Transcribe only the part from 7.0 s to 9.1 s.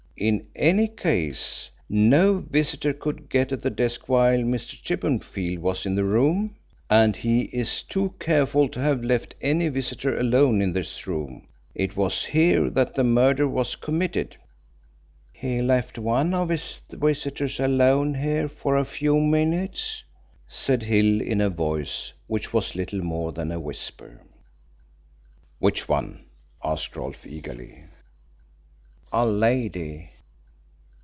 he is too careful to have